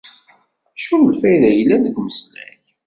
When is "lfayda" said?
1.13-1.49